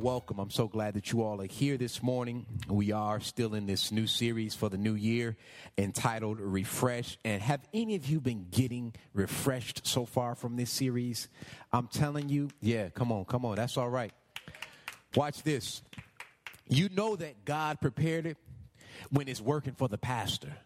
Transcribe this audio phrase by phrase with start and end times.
[0.00, 0.38] Welcome.
[0.38, 2.46] I'm so glad that you all are here this morning.
[2.68, 5.36] We are still in this new series for the new year
[5.76, 7.18] entitled Refresh.
[7.22, 11.28] And have any of you been getting refreshed so far from this series?
[11.70, 13.56] I'm telling you, yeah, come on, come on.
[13.56, 14.12] That's all right.
[15.14, 15.82] Watch this.
[16.66, 18.38] You know that God prepared it
[19.10, 20.56] when it's working for the pastor.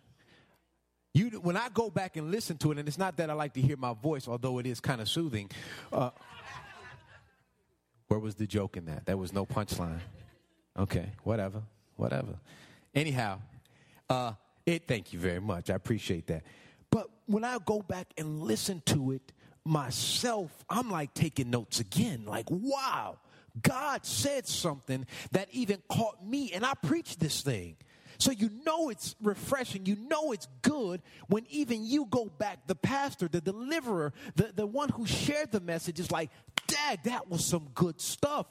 [1.12, 3.54] You, when I go back and listen to it, and it's not that I like
[3.54, 5.50] to hear my voice, although it is kind of soothing.
[5.92, 6.10] Uh,
[8.08, 9.06] where was the joke in that?
[9.06, 10.00] There was no punchline.
[10.78, 11.62] Okay, whatever,
[11.96, 12.34] whatever.
[12.94, 13.38] Anyhow,
[14.08, 14.32] uh,
[14.66, 14.86] it.
[14.86, 15.70] Thank you very much.
[15.70, 16.42] I appreciate that.
[16.90, 19.32] But when I go back and listen to it
[19.64, 22.24] myself, I'm like taking notes again.
[22.26, 23.18] Like, wow,
[23.62, 27.76] God said something that even caught me, and I preached this thing.
[28.18, 29.86] So you know it's refreshing.
[29.86, 34.66] You know it's good when even you go back, the pastor, the deliverer, the, the
[34.66, 36.30] one who shared the message is like,
[36.66, 38.46] Dad, that was some good stuff.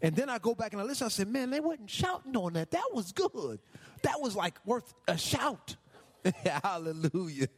[0.00, 2.54] And then I go back and I listen, I said, man, they wasn't shouting on
[2.54, 2.70] that.
[2.70, 3.60] That was good.
[4.02, 5.76] That was like worth a shout.
[6.62, 7.48] Hallelujah.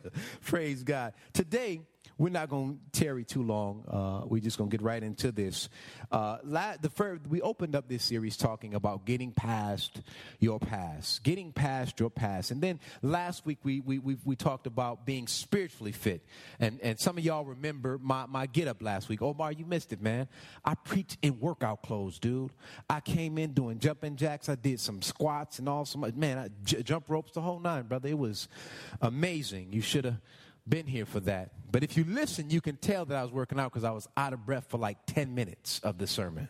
[0.43, 1.13] Praise God.
[1.33, 1.83] Today,
[2.17, 3.85] we're not going to tarry too long.
[3.89, 5.69] Uh, we're just going to get right into this.
[6.13, 10.01] Uh, la- the first, we opened up this series talking about getting past
[10.39, 12.51] your past, getting past your past.
[12.51, 16.25] And then last week we, we, we, we talked about being spiritually fit.
[16.61, 19.21] And, and some of y'all remember my, my get up last week.
[19.21, 20.29] Omar, you missed it, man.
[20.65, 22.53] I preached in workout clothes, dude.
[22.89, 24.49] I came in doing jumping jacks.
[24.49, 27.85] I did some squats and all some, man, I, j- jump ropes the whole nine,
[27.85, 28.09] brother.
[28.09, 28.49] It was
[29.01, 29.73] amazing.
[29.73, 30.21] You should have
[30.69, 31.53] been here for that.
[31.71, 34.09] But if you listen, you can tell that I was working out because I was
[34.17, 36.49] out of breath for like 10 minutes of the sermon.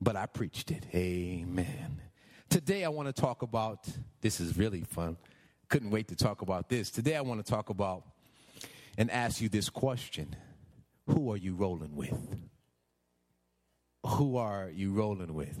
[0.00, 0.84] But I preached it.
[0.94, 2.00] Amen.
[2.48, 3.86] Today I want to talk about
[4.20, 5.16] this is really fun.
[5.68, 6.90] Couldn't wait to talk about this.
[6.90, 8.04] Today I want to talk about
[8.96, 10.34] and ask you this question
[11.06, 12.36] Who are you rolling with?
[14.06, 15.58] Who are you rolling with?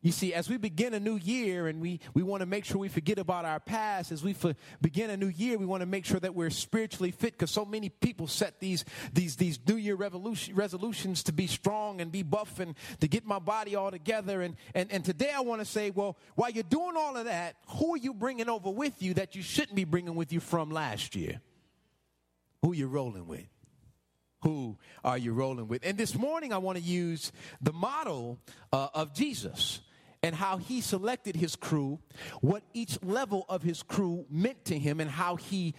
[0.00, 2.78] You see, as we begin a new year and we, we want to make sure
[2.78, 4.36] we forget about our past, as we
[4.80, 7.64] begin a new year, we want to make sure that we're spiritually fit because so
[7.64, 12.60] many people set these, these, these New Year resolutions to be strong and be buff
[12.60, 14.42] and to get my body all together.
[14.42, 17.56] And, and, and today I want to say, well, while you're doing all of that,
[17.66, 20.70] who are you bringing over with you that you shouldn't be bringing with you from
[20.70, 21.40] last year?
[22.62, 23.46] Who you rolling with?
[24.42, 25.84] Who are you rolling with?
[25.84, 28.38] And this morning I want to use the model
[28.72, 29.80] uh, of Jesus
[30.22, 31.98] and how he selected his crew,
[32.40, 35.74] what each level of his crew meant to him, and how he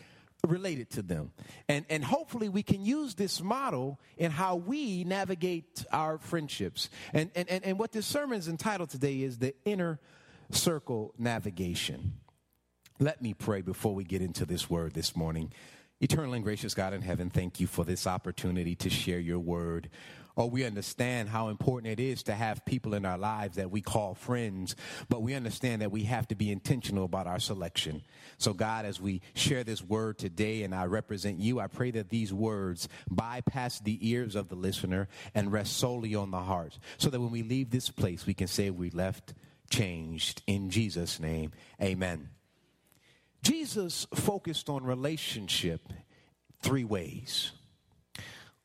[0.47, 1.31] related to them.
[1.67, 6.89] And, and hopefully we can use this model in how we navigate our friendships.
[7.13, 9.99] And, and, and, and what this sermon is entitled today is the inner
[10.51, 12.13] circle navigation.
[12.99, 15.53] Let me pray before we get into this word this morning.
[16.01, 19.89] Eternal and gracious God in heaven, thank you for this opportunity to share your word.
[20.39, 23.81] Oh, we understand how important it is to have people in our lives that we
[23.81, 24.73] call friends,
[25.09, 28.03] but we understand that we have to be intentional about our selection.
[28.37, 32.09] So, God, as we share this word today and I represent you, I pray that
[32.09, 37.09] these words bypass the ears of the listener and rest solely on the heart, so
[37.09, 39.33] that when we leave this place, we can say we left
[39.69, 40.41] changed.
[40.47, 41.51] In Jesus' name,
[41.81, 42.29] amen.
[43.43, 45.91] Jesus focused on relationship
[46.61, 47.51] three ways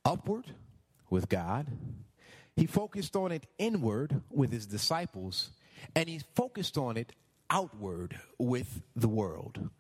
[0.04, 0.44] upward
[1.10, 1.66] with God,
[2.56, 5.50] he focused on it inward with his disciples,
[5.94, 7.12] and he focused on it
[7.50, 9.70] outward with the world.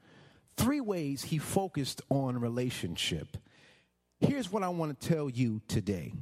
[0.56, 3.36] Three ways he focused on relationship.
[4.20, 6.12] Here's what I want to tell you today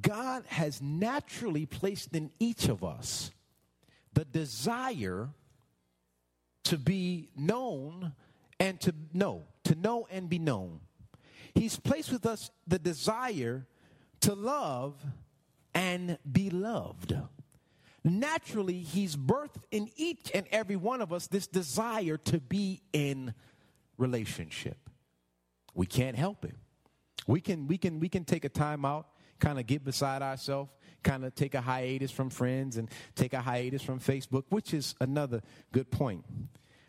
[0.00, 3.30] God has naturally placed in each of us
[4.12, 5.28] the desire
[6.64, 8.12] to be known
[8.58, 10.80] and to know, to know and be known.
[11.54, 13.66] He's placed with us the desire
[14.20, 14.94] to love
[15.74, 17.14] and be loved.
[18.02, 23.34] naturally he's birthed in each and every one of us this desire to be in
[23.98, 24.78] relationship.
[25.74, 26.54] We can't help it.
[27.26, 29.06] We can we can we can take a time out,
[29.38, 30.70] kind of get beside ourselves,
[31.02, 34.94] kind of take a hiatus from friends and take a hiatus from Facebook, which is
[35.00, 35.42] another
[35.72, 36.24] good point.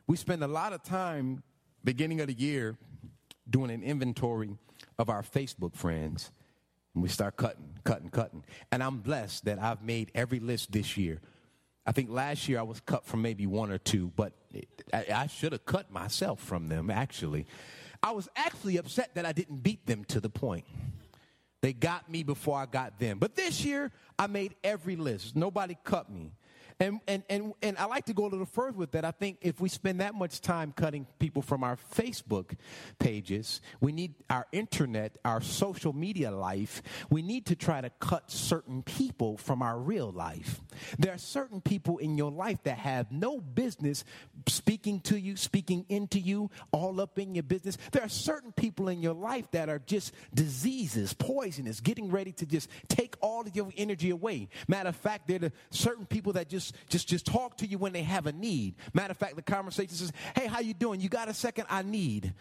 [0.08, 1.44] We spend a lot of time
[1.84, 2.78] beginning of the year
[3.50, 4.58] doing an inventory
[4.98, 6.32] of our Facebook friends
[6.94, 8.44] and we start cutting, cutting, cutting.
[8.72, 11.22] And I'm blessed that I've made every list this year.
[11.86, 14.34] I think last year I was cut from maybe one or two, but
[14.94, 17.48] I, I should have cut myself from them, actually.
[18.04, 20.66] I was actually upset that I didn't beat them to the point.
[21.62, 23.20] They got me before I got them.
[23.20, 25.36] But this year, I made every list.
[25.36, 26.34] Nobody cut me.
[26.82, 29.06] And, and, and, and I like to go a little further with that.
[29.06, 32.56] I think if we spend that much time cutting people from our Facebook
[32.98, 36.82] pages, we need our internet, our social media life,
[37.12, 40.60] we need to try to cut certain people from our real life.
[40.98, 44.04] There are certain people in your life that have no business
[44.48, 47.78] speaking to you, speaking into you, all up in your business.
[47.92, 52.48] There are certain people in your life that are just diseases, poisonous, getting ready to
[52.48, 54.50] just take all of your energy away.
[54.68, 57.94] Matter of fact, there are certain people that just just just talk to you when
[57.94, 58.76] they have a need.
[58.94, 61.02] Matter of fact, the conversation says, "Hey, how you doing?
[61.02, 61.66] You got a second?
[61.70, 62.34] I need."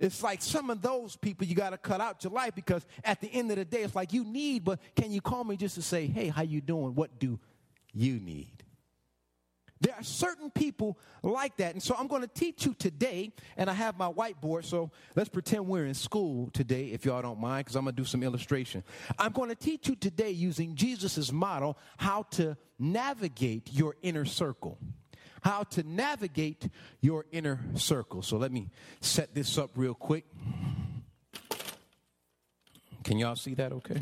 [0.00, 3.20] It's like some of those people you got to cut out your life because at
[3.20, 5.76] the end of the day, it's like you need, but can you call me just
[5.76, 6.94] to say, "Hey, how you doing?
[6.94, 7.38] What do
[7.92, 8.63] you need?"
[9.84, 11.74] There are certain people like that.
[11.74, 15.28] And so I'm going to teach you today, and I have my whiteboard, so let's
[15.28, 18.22] pretend we're in school today, if y'all don't mind, because I'm going to do some
[18.22, 18.82] illustration.
[19.18, 24.78] I'm going to teach you today using Jesus' model how to navigate your inner circle.
[25.42, 26.70] How to navigate
[27.02, 28.22] your inner circle.
[28.22, 28.70] So let me
[29.02, 30.24] set this up real quick.
[33.02, 34.00] Can y'all see that okay?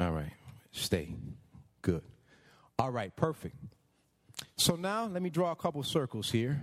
[0.00, 0.32] All right.
[0.72, 1.14] Stay.
[1.80, 2.02] Good.
[2.76, 3.54] All right, perfect.
[4.62, 6.62] So now let me draw a couple circles here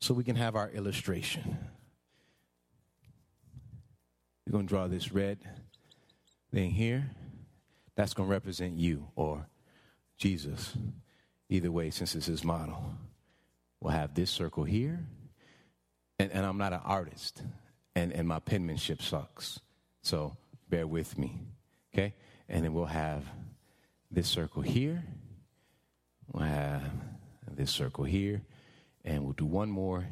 [0.00, 1.58] so we can have our illustration.
[4.46, 5.40] We're going to draw this red
[6.54, 7.10] thing here.
[7.96, 9.48] That's going to represent you or
[10.16, 10.76] Jesus.
[11.48, 12.94] Either way, since it's his model,
[13.80, 15.04] we'll have this circle here.
[16.20, 17.42] And, and I'm not an artist,
[17.96, 19.58] and, and my penmanship sucks.
[20.02, 20.36] So
[20.70, 21.40] bear with me.
[21.92, 22.14] Okay?
[22.48, 23.24] And then we'll have
[24.08, 25.02] this circle here
[26.32, 26.82] We'll have
[27.50, 28.42] this circle here,
[29.04, 30.06] and we'll do one more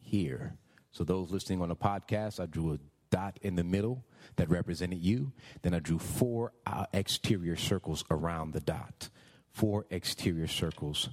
[0.00, 0.54] here.
[0.90, 2.78] So, those listening on the podcast, I drew a
[3.10, 4.04] dot in the middle
[4.36, 5.32] that represented you.
[5.62, 9.08] Then I drew four uh, exterior circles around the dot.
[9.50, 11.08] Four exterior circles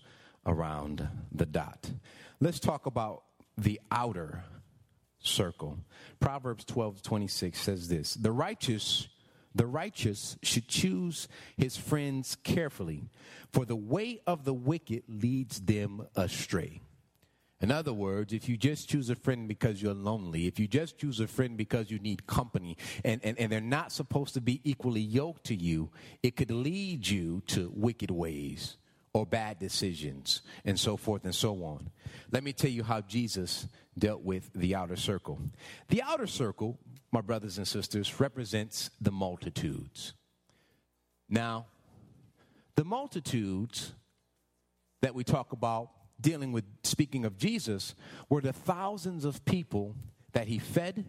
[0.45, 1.91] around the dot.
[2.39, 3.23] Let's talk about
[3.57, 4.43] the outer
[5.19, 5.77] circle.
[6.19, 9.07] Proverbs 12 26 says this The righteous
[9.53, 13.09] the righteous should choose his friends carefully,
[13.51, 16.81] for the way of the wicked leads them astray.
[17.61, 20.97] In other words, if you just choose a friend because you're lonely, if you just
[20.97, 24.61] choose a friend because you need company, and, and, and they're not supposed to be
[24.63, 25.89] equally yoked to you,
[26.23, 28.77] it could lead you to wicked ways
[29.13, 31.89] or bad decisions and so forth and so on.
[32.31, 33.67] Let me tell you how Jesus
[33.97, 35.39] dealt with the outer circle.
[35.89, 36.79] The outer circle,
[37.11, 40.13] my brothers and sisters, represents the multitudes.
[41.27, 41.67] Now,
[42.75, 43.93] the multitudes
[45.01, 45.91] that we talk about
[46.21, 47.95] dealing with, speaking of Jesus,
[48.29, 49.95] were the thousands of people
[50.33, 51.05] that he fed,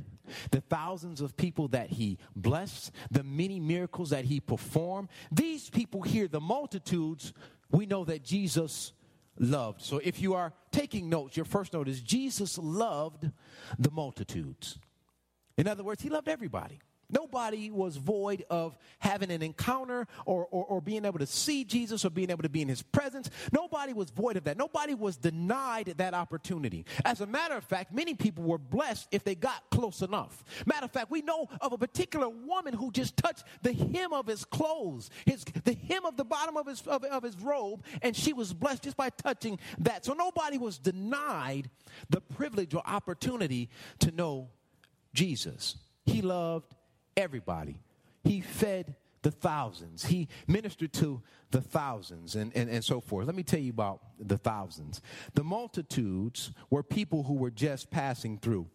[0.50, 5.08] the thousands of people that he blessed, the many miracles that he performed.
[5.30, 7.32] These people here, the multitudes,
[7.70, 8.92] we know that Jesus
[9.38, 9.80] loved.
[9.82, 13.30] So if you are taking notes, your first note is Jesus loved
[13.78, 14.78] the multitudes.
[15.56, 16.80] In other words, he loved everybody.
[17.12, 22.04] Nobody was void of having an encounter or, or, or, being able to see Jesus
[22.04, 23.30] or being able to be in his presence.
[23.52, 24.56] Nobody was void of that.
[24.56, 26.86] Nobody was denied that opportunity.
[27.04, 30.44] As a matter of fact, many people were blessed if they got close enough.
[30.66, 34.26] Matter of fact, we know of a particular woman who just touched the hem of
[34.26, 38.16] his clothes, his, the hem of the bottom of his, of, of his robe, and
[38.16, 40.04] she was blessed just by touching that.
[40.04, 41.70] So nobody was denied
[42.08, 43.68] the privilege or opportunity
[44.00, 44.48] to know
[45.14, 45.76] Jesus.
[46.04, 46.74] He loved
[47.20, 47.80] everybody.
[48.24, 50.04] He fed the thousands.
[50.06, 53.26] He ministered to the thousands and, and, and so forth.
[53.26, 55.02] Let me tell you about the thousands.
[55.34, 58.68] The multitudes were people who were just passing through.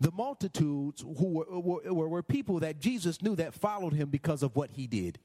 [0.00, 1.60] The multitudes who were,
[1.92, 5.18] were, were people that Jesus knew that followed him because of what he did.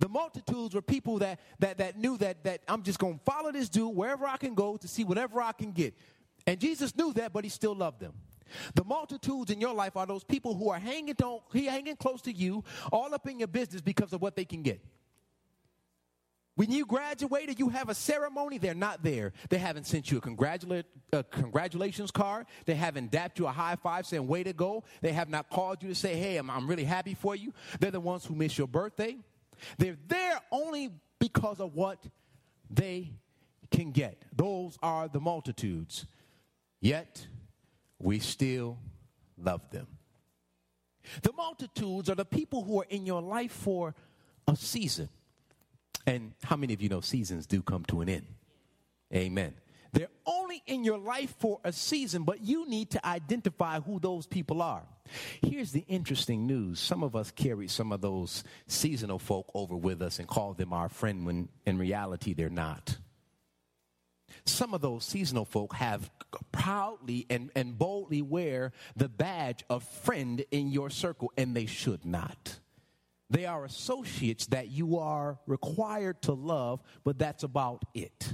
[0.00, 3.50] The multitudes were people that, that, that knew that, that I'm just going to follow
[3.50, 5.94] this dude wherever I can go to see whatever I can get.
[6.46, 8.12] And Jesus knew that, but he still loved them.
[8.74, 11.16] The multitudes in your life are those people who are hanging,
[11.52, 14.80] hanging close to you, all up in your business because of what they can get.
[16.58, 19.32] When you graduated, you have a ceremony, they're not there.
[19.48, 20.84] They haven't sent you a,
[21.16, 22.46] a congratulations card.
[22.66, 24.82] They haven't dapped you a high five saying, way to go.
[25.00, 27.52] They have not called you to say, hey, I'm, I'm really happy for you.
[27.78, 29.18] They're the ones who miss your birthday.
[29.78, 30.90] They're there only
[31.20, 32.04] because of what
[32.68, 33.12] they
[33.70, 34.24] can get.
[34.34, 36.06] Those are the multitudes.
[36.80, 37.28] Yet,
[37.98, 38.78] we still
[39.36, 39.86] love them.
[41.22, 43.94] The multitudes are the people who are in your life for
[44.46, 45.08] a season.
[46.06, 48.26] And how many of you know seasons do come to an end?
[49.14, 49.54] Amen.
[49.92, 54.26] They're only in your life for a season, but you need to identify who those
[54.26, 54.84] people are.
[55.42, 56.78] Here's the interesting news.
[56.78, 60.74] Some of us carry some of those seasonal folk over with us and call them
[60.74, 62.98] our friend when in reality they're not.
[64.48, 66.10] Some of those seasonal folk have
[66.52, 72.04] proudly and, and boldly wear the badge of friend in your circle, and they should
[72.04, 72.58] not.
[73.30, 78.32] They are associates that you are required to love, but that's about it.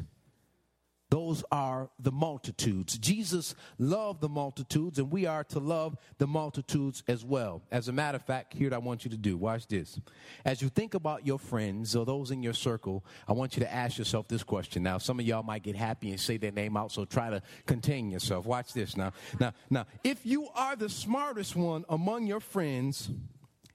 [1.15, 2.99] Those are the multitudes.
[2.99, 7.63] Jesus loved the multitudes, and we are to love the multitudes as well.
[7.71, 9.37] As a matter of fact, here I want you to do.
[9.37, 10.01] Watch this.
[10.45, 13.73] As you think about your friends or those in your circle, I want you to
[13.73, 14.83] ask yourself this question.
[14.83, 17.41] Now, some of y'all might get happy and say their name out, so try to
[17.65, 18.45] contain yourself.
[18.45, 19.13] Watch this now.
[19.39, 23.09] Now, now, if you are the smartest one among your friends,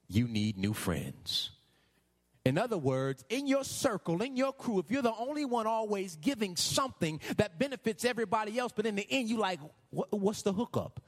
[0.09, 1.51] you need new friends.
[2.49, 6.15] In other words, in your circle, in your crew, if you're the only one always
[6.15, 9.59] giving something that benefits everybody else, but in the end, you like,
[9.91, 10.99] what, what's the hookup?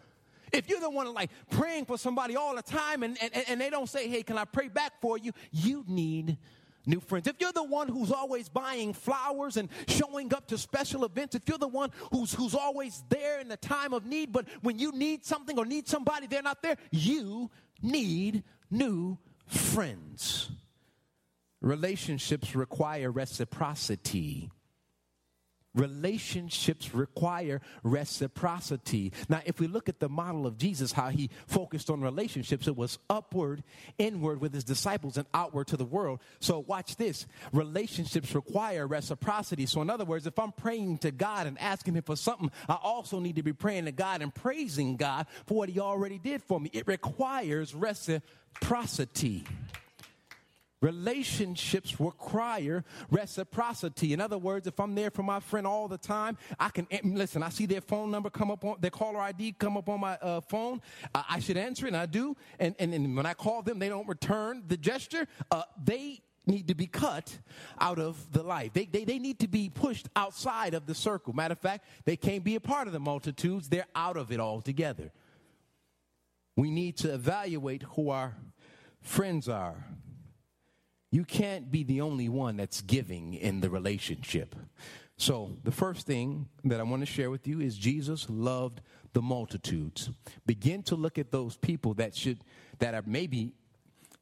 [0.54, 3.72] If you're the one like praying for somebody all the time and, and, and they
[3.72, 5.32] don't say, hey, can I pray back for you?
[5.52, 6.38] You need
[6.86, 7.26] new friends.
[7.26, 11.42] If you're the one who's always buying flowers and showing up to special events, if
[11.48, 14.92] you're the one who's, who's always there in the time of need, but when you
[14.92, 17.50] need something or need somebody, they're not there, you
[17.82, 19.18] need new
[19.48, 20.52] friends.
[21.62, 24.50] Relationships require reciprocity.
[25.74, 29.14] Relationships require reciprocity.
[29.30, 32.76] Now, if we look at the model of Jesus, how he focused on relationships, it
[32.76, 33.64] was upward,
[33.98, 36.20] inward with his disciples, and outward to the world.
[36.42, 39.66] So, watch this relationships require reciprocity.
[39.66, 42.78] So, in other words, if I'm praying to God and asking Him for something, I
[42.82, 46.44] also need to be praying to God and praising God for what He already did
[46.44, 46.70] for me.
[46.74, 49.46] It requires reciprocity.
[50.82, 54.14] Relationships require reciprocity.
[54.14, 57.00] In other words, if I'm there for my friend all the time, I can eh,
[57.04, 57.44] listen.
[57.44, 60.18] I see their phone number come up on their caller ID come up on my
[60.18, 60.82] uh, phone.
[61.14, 62.36] I should answer and I do.
[62.60, 65.28] And, and, and when I call them, they don't return the gesture.
[65.52, 67.38] Uh, they need to be cut
[67.80, 68.74] out of the life.
[68.74, 71.34] They, they, they need to be pushed outside of the circle.
[71.34, 73.70] Matter of fact, they can't be a part of the multitudes.
[73.70, 75.12] They're out of it altogether.
[76.58, 78.36] We need to evaluate who our
[79.02, 79.86] friends are.
[81.12, 84.56] You can't be the only one that's giving in the relationship.
[85.18, 88.82] So, the first thing that I want to share with you is Jesus loved
[89.14, 90.10] the multitudes.
[90.46, 92.44] Begin to look at those people that should
[92.80, 93.54] that are maybe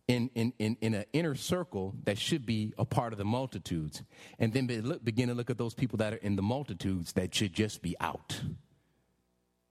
[0.09, 4.01] in, in, in, in an inner circle that should be a part of the multitudes.
[4.39, 7.53] And then begin to look at those people that are in the multitudes that should
[7.53, 8.41] just be out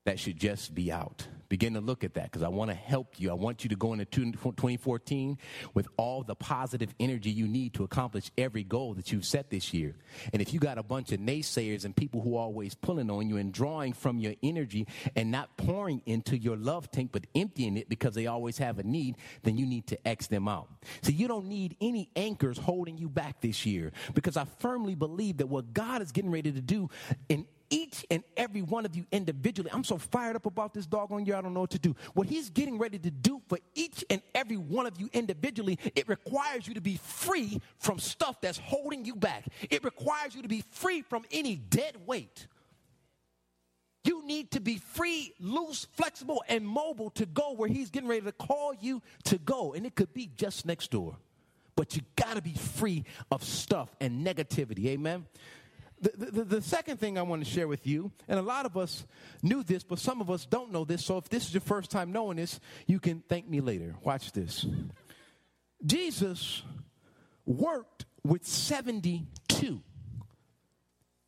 [0.09, 1.29] that should just be out.
[1.51, 3.31] Begin to look at that because I want to help you.
[3.31, 5.39] I want you to go into 2014
[5.75, 9.75] with all the positive energy you need to accomplish every goal that you've set this
[9.75, 9.97] year.
[10.33, 13.29] And if you got a bunch of naysayers and people who are always pulling on
[13.29, 17.77] you and drawing from your energy and not pouring into your love tank but emptying
[17.77, 20.69] it because they always have a need, then you need to X them out.
[21.03, 25.39] So you don't need any anchors holding you back this year because I firmly believe
[25.39, 26.89] that what God is getting ready to do
[27.29, 29.71] in each and every one of you individually.
[29.73, 31.95] I'm so fired up about this doggone year, I don't know what to do.
[32.15, 36.09] What he's getting ready to do for each and every one of you individually, it
[36.09, 39.47] requires you to be free from stuff that's holding you back.
[39.71, 42.47] It requires you to be free from any dead weight.
[44.05, 48.23] You need to be free, loose, flexible, and mobile to go where he's getting ready
[48.23, 49.75] to call you to go.
[49.75, 51.17] And it could be just next door.
[51.77, 54.87] But you got to be free of stuff and negativity.
[54.87, 55.27] Amen.
[56.01, 58.77] The, the, the, second thing I want to share with you, and a lot of
[58.77, 59.05] us
[59.43, 61.05] knew this, but some of us don't know this.
[61.05, 63.97] So if this is your first time knowing this, you can thank me later.
[64.03, 64.65] Watch this.
[65.85, 66.63] Jesus
[67.47, 69.83] worked with 72.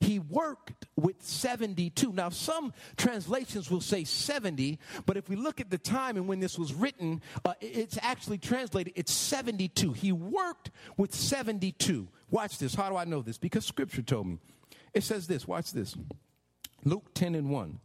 [0.01, 2.13] He worked with 72.
[2.13, 6.41] Now, some translations will say 70, but if we look at the time and when
[6.41, 9.93] this was written, uh, it's actually translated, it's 72.
[9.93, 12.09] He worked with 72.
[12.31, 12.75] Watch this.
[12.75, 13.37] How do I know this?
[13.37, 14.39] Because scripture told me.
[14.95, 15.97] It says this, watch this.
[16.85, 17.81] Luke 10 and 1.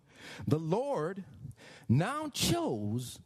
[0.47, 1.23] The Lord
[1.87, 3.19] now chose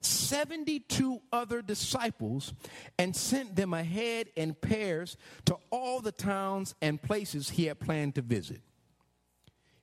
[0.00, 2.52] 72 other disciples
[2.98, 8.14] and sent them ahead in pairs to all the towns and places he had planned
[8.16, 8.60] to visit.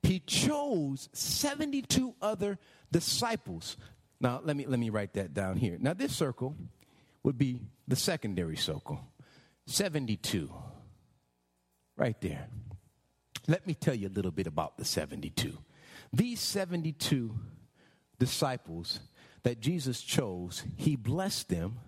[0.02, 2.58] He chose 72 other
[2.90, 3.76] disciples.
[4.20, 5.76] Now, let me, let me write that down here.
[5.80, 6.56] Now, this circle
[7.22, 9.00] would be the secondary circle
[9.66, 10.52] 72.
[11.96, 12.48] Right there.
[13.46, 15.58] Let me tell you a little bit about the 72.
[16.12, 17.34] These 72
[18.18, 19.00] disciples
[19.42, 21.78] that Jesus chose, he blessed them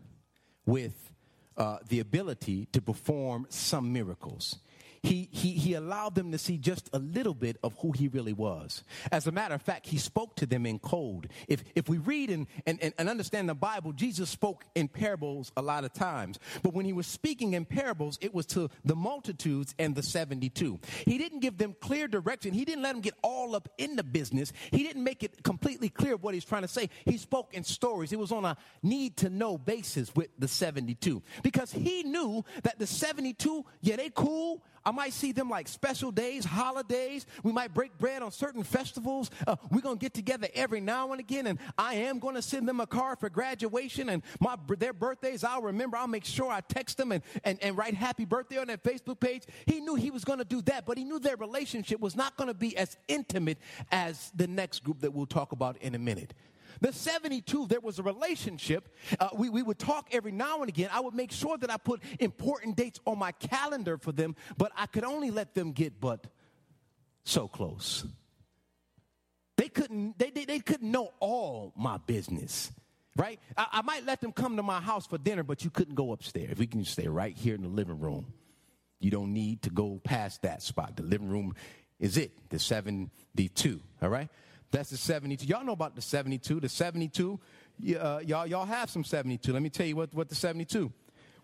[0.67, 1.13] with
[1.57, 4.59] uh, the ability to perform some miracles
[5.05, 8.33] he, he, he allowed them to see just a little bit of who he really
[8.33, 8.83] was.
[9.13, 11.29] As a matter of fact, he spoke to them in code.
[11.47, 15.63] If, if we read and, and, and understand the Bible, Jesus spoke in parables a
[15.63, 16.39] lot of times.
[16.63, 20.81] But when he was speaking in parables, it was to the multitudes and the 72.
[21.05, 22.55] He didn't give them clear direction.
[22.55, 24.55] He didn't let them get all up in the business.
[24.71, 26.89] He didn't make it completely clear what he's trying to say.
[27.05, 28.11] He spoke in stories.
[28.15, 32.79] It was on a need to know basis with the 72 because he knew that
[32.79, 37.27] the 72, yeah, they cool I might see them like special days, holidays.
[37.43, 39.31] We might break bread on certain festivals.
[39.47, 42.43] Uh, we're going to get together every now and again, and I am going to
[42.43, 45.45] send them a card for graduation and my their birthdays.
[45.45, 45.97] I'll remember.
[45.97, 49.21] I'll make sure I text them and, and, and write happy birthday on their Facebook
[49.21, 49.43] page.
[49.67, 52.37] He knew he was going to do that, but he knew their relationship was not
[52.37, 53.59] going to be as intimate
[53.91, 56.35] as the next group that we'll talk about in a minute.
[56.81, 58.89] The 72, there was a relationship.
[59.19, 60.91] Uh, we, we would talk every now and again.
[60.93, 64.73] I would make sure that I put important dates on my calendar for them, but
[64.77, 66.27] I could only let them get but
[67.25, 68.05] so close.
[69.57, 72.73] They couldn't, they, they, they couldn't know all my business
[73.17, 73.39] right?
[73.57, 76.13] I, I, might let them come to my house for dinner, but you couldn't go
[76.13, 76.59] upstairs.
[76.59, 78.33] We can stay right here in the living room.
[79.01, 80.97] You don't need to go past that spot.
[80.97, 81.55] The living room
[82.01, 84.29] is it, the 72, all right?
[84.75, 85.47] That's the 72.
[85.47, 86.59] Y'all know about the 72.
[86.59, 87.39] The 72,
[87.97, 89.53] uh, y'all, y'all have some 72.
[89.53, 90.93] Let me tell you what, what the 72.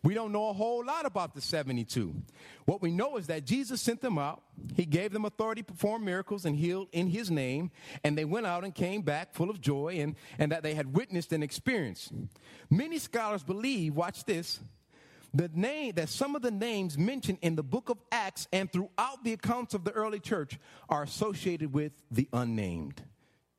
[0.03, 2.13] We don't know a whole lot about the 72.
[2.65, 4.43] What we know is that Jesus sent them out.
[4.75, 7.71] He gave them authority to perform miracles and healed in his name.
[8.03, 10.97] And they went out and came back full of joy and, and that they had
[10.97, 12.13] witnessed and experienced.
[12.69, 14.59] Many scholars believe, watch this,
[15.33, 19.23] the name that some of the names mentioned in the book of Acts and throughout
[19.23, 23.05] the accounts of the early church are associated with the unnamed.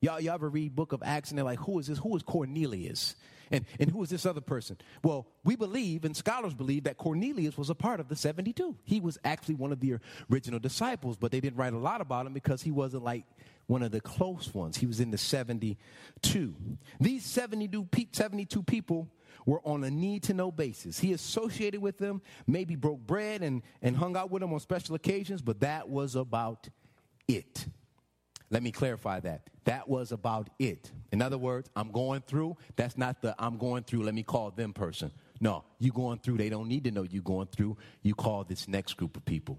[0.01, 1.99] Y'all, y'all ever read book of Acts and they're like, who is this?
[1.99, 3.15] Who is Cornelius?
[3.51, 4.77] And, and who is this other person?
[5.03, 8.75] Well, we believe, and scholars believe, that Cornelius was a part of the 72.
[8.83, 9.97] He was actually one of the
[10.31, 13.25] original disciples, but they didn't write a lot about him because he wasn't like
[13.67, 14.77] one of the close ones.
[14.77, 16.55] He was in the 72.
[16.99, 19.09] These 72, 72 people
[19.45, 20.97] were on a need to know basis.
[20.97, 24.95] He associated with them, maybe broke bread and, and hung out with them on special
[24.95, 26.69] occasions, but that was about
[27.27, 27.67] it.
[28.51, 29.49] Let me clarify that.
[29.63, 30.91] That was about it.
[31.11, 32.57] In other words, I'm going through.
[32.75, 35.11] That's not the I'm going through, let me call them person.
[35.39, 36.37] No, you going through.
[36.37, 37.77] They don't need to know you going through.
[38.03, 39.57] You call this next group of people.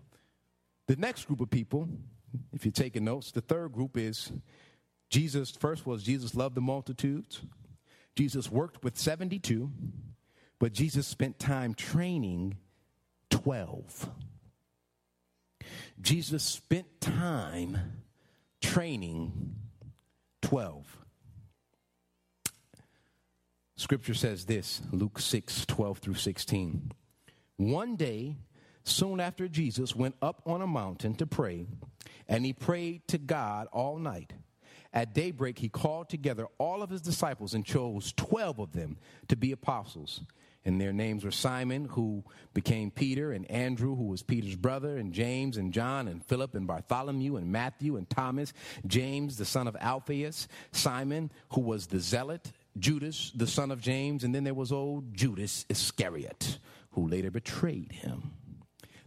[0.87, 1.89] The next group of people,
[2.53, 4.31] if you're taking notes, the third group is
[5.09, 5.51] Jesus.
[5.51, 7.41] First was Jesus loved the multitudes.
[8.15, 9.71] Jesus worked with 72,
[10.59, 12.59] but Jesus spent time training
[13.31, 14.11] 12.
[16.01, 18.02] Jesus spent time
[18.63, 19.57] training
[20.43, 20.99] 12.
[23.77, 26.93] Scripture says this Luke 6 12 through 16.
[27.57, 28.37] One day,
[28.85, 31.67] soon after Jesus went up on a mountain to pray,
[32.29, 34.33] and he prayed to God all night.
[34.95, 38.99] At daybreak, he called together all of his disciples and chose 12 of them
[39.29, 40.23] to be apostles
[40.65, 45.13] and their names were Simon, who became Peter, and Andrew, who was Peter's brother, and
[45.13, 48.53] James, and John, and Philip, and Bartholomew, and Matthew, and Thomas,
[48.87, 54.25] James, the son of Alphaeus, Simon, who was the zealot, Judas, the son of James,
[54.25, 56.59] and then there was old Judas Iscariot,
[56.93, 58.33] who later betrayed him.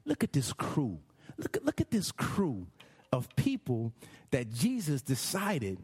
[0.05, 0.99] Look at this crew.
[1.37, 2.67] Look look at this crew
[3.11, 3.93] of people
[4.31, 5.79] that Jesus decided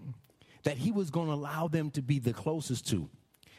[0.63, 3.09] that he was going to allow them to be the closest to.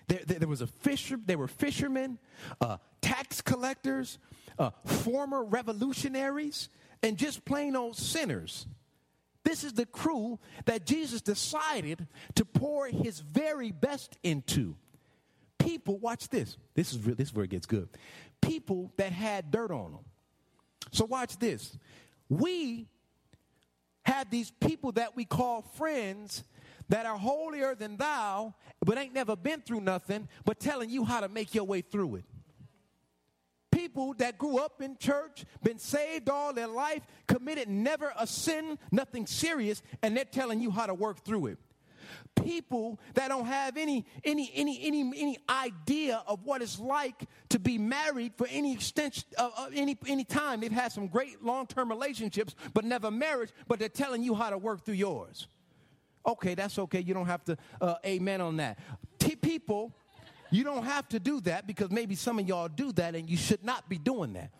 [0.08, 2.18] There, there, there was a fisher, there were fishermen,
[2.60, 4.18] uh, tax collectors,
[4.58, 6.68] uh, former revolutionaries,
[7.02, 8.66] and just plain old sinners.
[9.44, 14.76] This is the crew that Jesus decided to pour his very best into.
[15.58, 16.56] People, watch this.
[16.74, 17.88] This is this is where it gets good.
[18.40, 20.04] People that had dirt on them.
[20.92, 21.76] So watch this.
[22.28, 22.88] We
[24.04, 26.44] have these people that we call friends
[26.92, 31.20] that are holier than thou, but ain't never been through nothing, but telling you how
[31.20, 32.24] to make your way through it.
[33.70, 38.78] People that grew up in church, been saved all their life, committed never a sin,
[38.90, 41.58] nothing serious, and they're telling you how to work through it.
[42.44, 47.58] People that don't have any any any any any idea of what it's like to
[47.58, 50.60] be married for any extent of uh, any any time.
[50.60, 53.50] They've had some great long term relationships, but never marriage.
[53.66, 55.46] But they're telling you how to work through yours.
[56.26, 57.00] Okay, that's okay.
[57.00, 58.78] You don't have to uh, amen on that.
[59.18, 59.92] T- people,
[60.50, 63.36] you don't have to do that because maybe some of y'all do that and you
[63.36, 64.50] should not be doing that.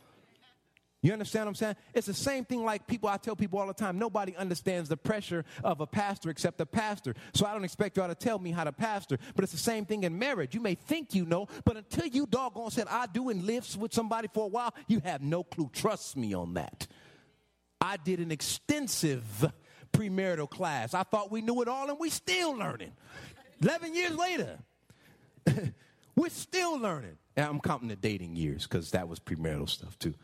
[1.03, 1.77] You understand what I'm saying?
[1.95, 4.97] It's the same thing like people, I tell people all the time, nobody understands the
[4.97, 7.15] pressure of a pastor except the pastor.
[7.35, 9.85] So I don't expect y'all to tell me how to pastor, but it's the same
[9.85, 10.55] thing in marriage.
[10.55, 13.93] You may think you know, but until you doggone said I do and lives with
[13.93, 15.71] somebody for a while, you have no clue.
[15.73, 16.87] Trust me on that.
[17.81, 19.53] I did an extensive
[19.93, 20.95] premarital class.
[20.95, 22.93] I thought we knew it all and we still learning.
[23.61, 24.59] 11 years later,
[26.17, 27.17] we're still learning.
[27.37, 30.15] And I'm counting the dating years because that was premarital stuff too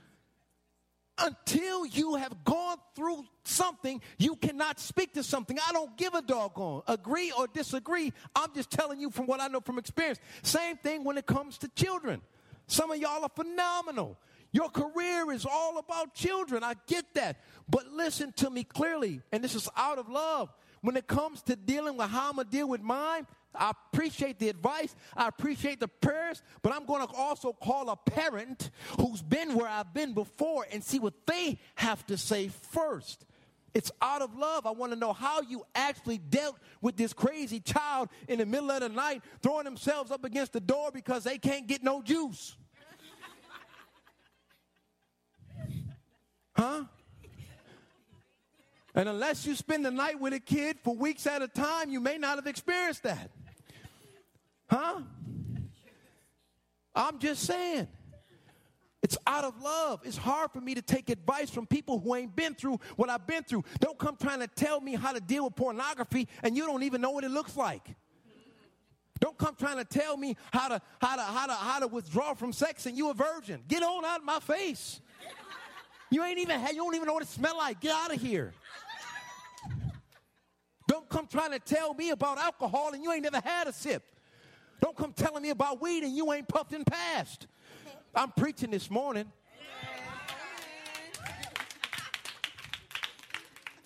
[1.18, 5.59] until you have gone through something, you cannot speak to something.
[5.68, 6.83] I don't give a doggone.
[6.87, 8.12] Agree or disagree.
[8.35, 10.20] I'm just telling you from what I know from experience.
[10.42, 12.22] Same thing when it comes to children.
[12.66, 14.18] Some of y'all are phenomenal.
[14.52, 16.64] Your career is all about children.
[16.64, 17.40] I get that.
[17.68, 20.52] But listen to me clearly, and this is out of love.
[20.80, 24.38] When it comes to dealing with how I'm going to deal with mine, I appreciate
[24.38, 24.94] the advice.
[25.16, 29.68] I appreciate the prayers, but I'm going to also call a parent who's been where
[29.68, 33.24] I've been before and see what they have to say first.
[33.74, 34.66] It's out of love.
[34.66, 38.70] I want to know how you actually dealt with this crazy child in the middle
[38.70, 42.56] of the night throwing themselves up against the door because they can't get no juice.
[46.59, 46.85] Huh?
[48.94, 52.01] And unless you spend the night with a kid for weeks at a time, you
[52.01, 53.31] may not have experienced that.
[54.68, 55.03] Huh?
[56.97, 57.87] I'm just saying.
[59.01, 60.01] It's out of love.
[60.03, 63.29] It's hard for me to take advice from people who ain't been through what I've
[63.29, 63.62] been through.
[63.79, 67.01] Don't come trying to tell me how to deal with pornography and you don't even
[67.01, 67.94] know what it looks like.
[69.21, 72.35] Don't come trying to tell me how to how to how to how to withdraw
[72.35, 73.62] from sex and you a virgin.
[73.68, 75.01] Get on out of my face.
[76.11, 77.81] You ain't even you don't even know what it smell like.
[77.81, 78.53] Get out of here.
[80.87, 84.03] Don't come trying to tell me about alcohol and you ain't never had a sip.
[84.81, 87.47] Don't come telling me about weed and you ain't puffed and passed.
[88.14, 89.31] I'm preaching this morning.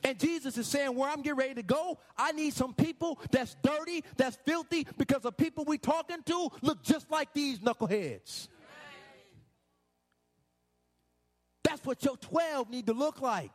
[0.05, 3.57] And Jesus is saying, Where I'm getting ready to go, I need some people that's
[3.63, 8.49] dirty, that's filthy, because the people we talking to look just like these knuckleheads.
[11.73, 13.51] That's what your 12 need to look like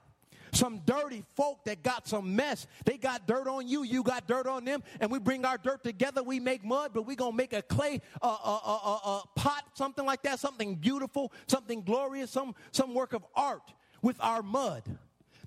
[0.51, 2.65] some dirty folk that got some mess.
[2.83, 5.83] They got dirt on you, you got dirt on them, and we bring our dirt
[5.83, 6.23] together.
[6.23, 10.23] We make mud, but we gonna make a clay uh, uh, uh, pot, something like
[10.23, 14.81] that, something beautiful, something glorious, some some work of art with our mud,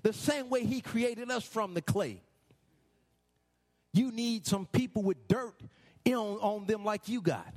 [0.01, 2.21] the same way He created us from the clay.
[3.91, 5.59] You need some people with dirt
[6.07, 7.53] on, on them like you got.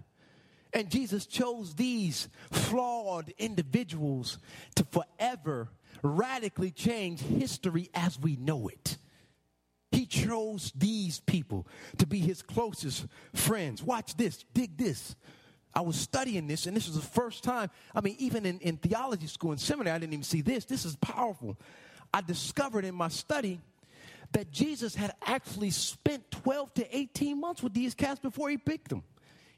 [0.74, 4.38] And Jesus chose these flawed individuals
[4.74, 5.70] to forever
[6.02, 8.98] radically change history as we know it.
[9.92, 13.84] He chose these people to be his closest friends.
[13.84, 15.14] Watch this, dig this.
[15.72, 17.70] I was studying this, and this was the first time.
[17.94, 20.64] I mean, even in, in theology school and seminary, I didn't even see this.
[20.64, 21.56] This is powerful.
[22.12, 23.60] I discovered in my study
[24.32, 28.88] that Jesus had actually spent 12 to 18 months with these cats before he picked
[28.88, 29.04] them.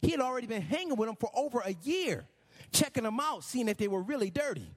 [0.07, 2.25] He had already been hanging with them for over a year,
[2.73, 4.71] checking them out, seeing if they were really dirty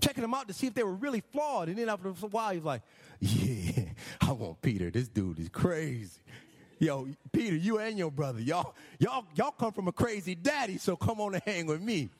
[0.00, 1.68] checking them out to see if they were really flawed.
[1.68, 2.82] And then after a while, he's like,
[3.20, 3.84] Yeah,
[4.20, 4.90] I want Peter.
[4.90, 6.20] This dude is crazy.
[6.78, 10.96] Yo, Peter, you and your brother, y'all, y'all, y'all come from a crazy daddy, so
[10.96, 12.10] come on and hang with me.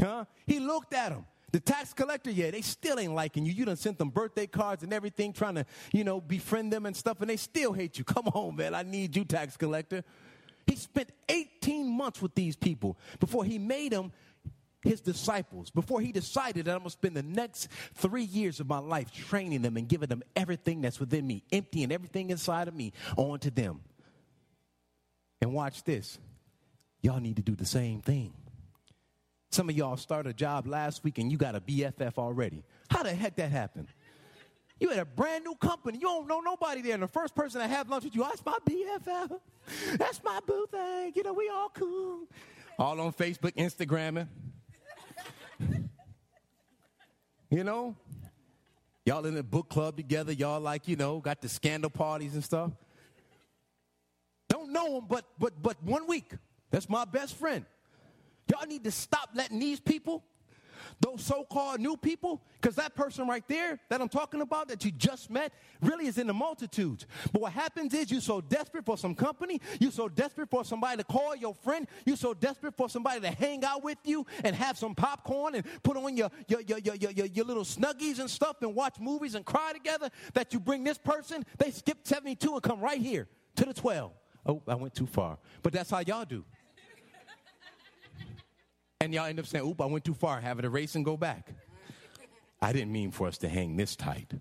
[0.00, 0.26] Huh?
[0.46, 1.24] He looked at him.
[1.52, 3.52] The tax collector, yeah, they still ain't liking you.
[3.52, 6.96] You done sent them birthday cards and everything, trying to, you know, befriend them and
[6.96, 8.04] stuff, and they still hate you.
[8.04, 10.04] Come on, man, I need you, tax collector.
[10.66, 14.12] He spent 18 months with these people before he made them
[14.84, 18.68] his disciples before he decided that I'm going to spend the next three years of
[18.68, 22.74] my life training them and giving them everything that's within me, emptying everything inside of
[22.74, 23.80] me onto them.
[25.40, 26.18] And watch this.
[27.00, 28.32] Y'all need to do the same thing.
[29.50, 32.64] Some of y'all started a job last week and you got a BFF already.
[32.90, 33.88] How the heck that happened?
[34.84, 35.96] You had a brand new company.
[35.96, 36.92] You don't know nobody there.
[36.92, 39.40] And the first person to have lunch with you, oh, that's my BFF.
[39.96, 41.12] That's my boo thing.
[41.14, 42.28] You know, we all cool.
[42.78, 44.28] All on Facebook, Instagramming.
[47.48, 47.96] you know?
[49.06, 52.44] Y'all in the book club together, y'all like, you know, got the scandal parties and
[52.44, 52.70] stuff.
[54.50, 56.30] Don't know them, but but but one week.
[56.70, 57.64] That's my best friend.
[58.52, 60.24] Y'all need to stop letting these people
[61.00, 64.84] those so called new people, because that person right there that I'm talking about that
[64.84, 67.06] you just met really is in the multitudes.
[67.32, 70.98] But what happens is you're so desperate for some company, you're so desperate for somebody
[70.98, 74.54] to call your friend, you're so desperate for somebody to hang out with you and
[74.56, 78.30] have some popcorn and put on your, your, your, your, your, your little snuggies and
[78.30, 82.52] stuff and watch movies and cry together that you bring this person, they skip 72
[82.52, 84.12] and come right here to the 12.
[84.46, 85.38] Oh, I went too far.
[85.62, 86.44] But that's how y'all do.
[89.04, 91.18] And y'all end up saying, oop, I went too far, have it erase and go
[91.18, 91.52] back.
[92.62, 94.32] I didn't mean for us to hang this tight.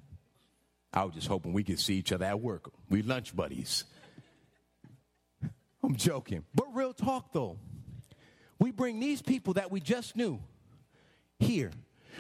[0.93, 2.71] I was just hoping we could see each other at work.
[2.89, 3.83] We lunch buddies.
[5.83, 6.45] I'm joking.
[6.55, 7.57] But real talk though,
[8.57, 10.39] we bring these people that we just knew
[11.39, 11.71] here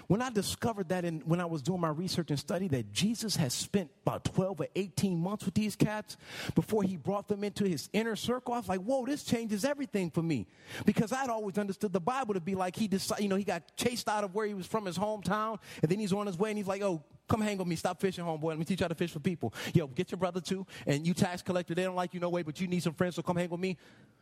[0.07, 3.35] when I discovered that in, when I was doing my research and study that Jesus
[3.35, 6.17] has spent about 12 or 18 months with these cats
[6.55, 10.11] before he brought them into his inner circle, I was like, whoa, this changes everything
[10.11, 10.47] for me.
[10.85, 13.75] Because I'd always understood the Bible to be like he decided, you know, he got
[13.75, 16.49] chased out of where he was from, his hometown, and then he's on his way
[16.49, 18.49] and he's like, oh, come hang with me, stop fishing, homeboy.
[18.49, 19.53] Let me teach you how to fish for people.
[19.73, 22.43] Yo, get your brother too, and you tax collector, they don't like you no way,
[22.43, 23.77] but you need some friends, so come hang with me.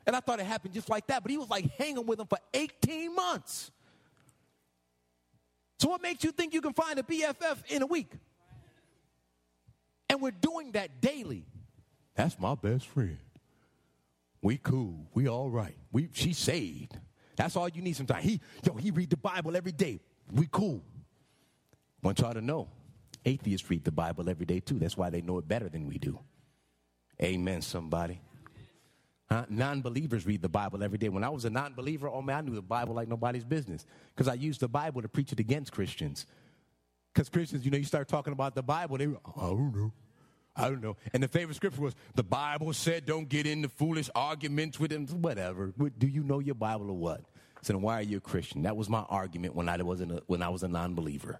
[0.05, 2.27] And I thought it happened just like that, but he was like hanging with them
[2.27, 3.71] for 18 months.
[5.81, 8.11] So, what makes you think you can find a BFF in a week?
[10.07, 11.43] And we're doing that daily.
[12.13, 13.17] That's my best friend.
[14.43, 15.07] We cool.
[15.15, 15.75] We all right.
[15.91, 16.99] We she saved.
[17.35, 18.23] That's all you need sometimes.
[18.23, 20.01] He yo, he read the Bible every day.
[20.31, 20.83] We cool.
[22.03, 22.69] Want y'all to know.
[23.25, 24.77] Atheists read the Bible every day too.
[24.77, 26.19] That's why they know it better than we do.
[27.23, 28.21] Amen, somebody.
[29.31, 29.45] Huh?
[29.47, 31.07] Non believers read the Bible every day.
[31.07, 33.85] When I was a non believer, oh man, I knew the Bible like nobody's business
[34.13, 36.25] because I used the Bible to preach it against Christians.
[37.13, 39.93] Because Christians, you know, you start talking about the Bible, they, I don't know.
[40.53, 40.97] I don't know.
[41.13, 45.07] And the favorite scripture was the Bible said, don't get into foolish arguments with them,
[45.21, 45.73] whatever.
[45.97, 47.21] Do you know your Bible or what?
[47.61, 48.63] So then why are you a Christian?
[48.63, 51.39] That was my argument when I, wasn't a, when I was a non believer.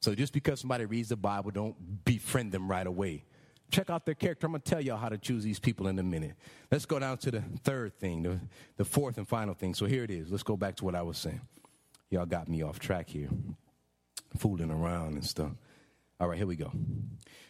[0.00, 3.26] So just because somebody reads the Bible, don't befriend them right away
[3.72, 4.46] check out their character.
[4.46, 6.34] I'm going to tell y'all how to choose these people in a minute.
[6.70, 8.38] Let's go down to the third thing, the,
[8.76, 9.74] the fourth and final thing.
[9.74, 10.30] So here it is.
[10.30, 11.40] Let's go back to what I was saying.
[12.10, 13.30] Y'all got me off track here,
[14.36, 15.52] fooling around and stuff.
[16.20, 16.70] All right, here we go.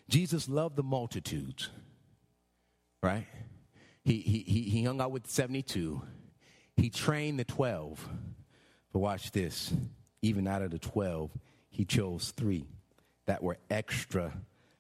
[0.09, 1.69] Jesus loved the multitudes,
[3.03, 3.27] right?
[4.05, 6.01] He, he, he, he hung out with 72.
[6.77, 8.09] He trained the 12.
[8.93, 9.75] But watch this.
[10.23, 11.31] Even out of the 12,
[11.71, 12.65] he chose three
[13.27, 14.33] that were extra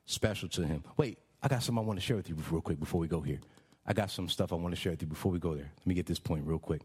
[0.04, 0.84] special to him.
[0.96, 3.20] Wait, I got something I want to share with you real quick before we go
[3.20, 3.40] here.
[3.84, 5.70] I got some stuff I want to share with you before we go there.
[5.78, 6.82] Let me get this point real quick.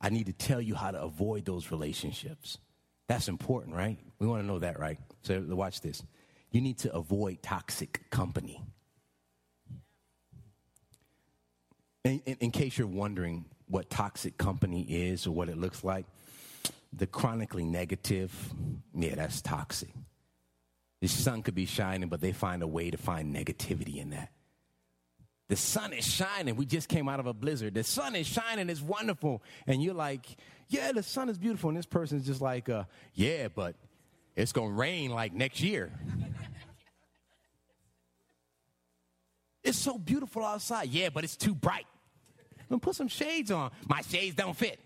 [0.00, 2.58] I need to tell you how to avoid those relationships.
[3.06, 3.98] That's important, right?
[4.18, 4.98] We want to know that, right?
[5.22, 6.02] So watch this.
[6.50, 8.60] You need to avoid toxic company.
[12.04, 16.06] In, in, in, case you're wondering what toxic company is or what it looks like,
[16.92, 18.32] the chronically negative,
[18.94, 19.90] yeah, that's toxic.
[21.00, 24.30] The sun could be shining, but they find a way to find negativity in that.
[25.48, 26.54] The sun is shining.
[26.54, 27.74] We just came out of a blizzard.
[27.74, 28.70] The sun is shining.
[28.70, 29.42] It's wonderful.
[29.66, 30.26] And you're like,
[30.68, 31.70] yeah, the sun is beautiful.
[31.70, 32.84] And this person's just like, uh,
[33.14, 33.74] yeah, but
[34.36, 35.90] it's going to rain like next year.
[39.64, 40.90] it's so beautiful outside.
[40.90, 41.86] Yeah, but it's too bright.
[42.70, 43.72] I'm put some shades on.
[43.88, 44.78] My shades don't fit.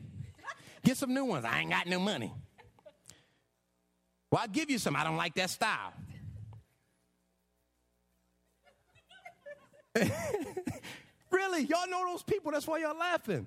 [0.82, 1.44] Get some new ones.
[1.44, 2.32] I ain't got no money.
[4.34, 4.96] Well, I'll give you some.
[4.96, 5.92] I don't like that style.
[11.30, 11.62] really?
[11.66, 12.50] Y'all know those people.
[12.50, 13.46] That's why y'all laughing.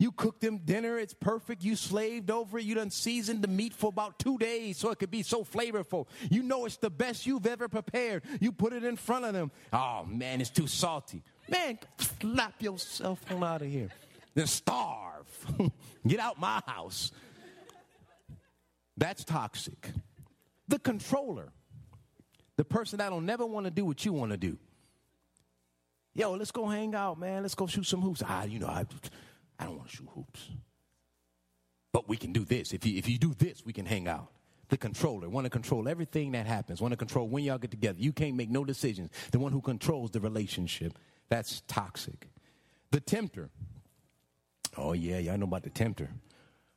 [0.00, 1.62] You cook them dinner, it's perfect.
[1.62, 2.64] You slaved over it.
[2.64, 6.08] You done seasoned the meat for about two days so it could be so flavorful.
[6.28, 8.24] You know it's the best you've ever prepared.
[8.40, 9.52] You put it in front of them.
[9.72, 11.22] Oh man, it's too salty.
[11.48, 13.90] Man, slap yourself out of here.
[14.34, 15.46] Then starve.
[16.08, 17.12] Get out my house.
[18.96, 19.90] That's toxic.
[20.68, 21.52] The controller,
[22.56, 24.58] the person that'll never want to do what you want to do.
[26.14, 27.42] Yo, let's go hang out, man.
[27.42, 28.22] Let's go shoot some hoops.
[28.26, 28.84] Ah, you know, I,
[29.58, 30.50] I don't want to shoot hoops.
[31.92, 32.72] But we can do this.
[32.72, 34.28] If you, if you do this, we can hang out.
[34.68, 37.98] The controller, want to control everything that happens, want to control when y'all get together.
[37.98, 39.10] You can't make no decisions.
[39.30, 42.28] The one who controls the relationship, that's toxic.
[42.90, 43.50] The tempter.
[44.76, 46.08] Oh, yeah, y'all know about the tempter.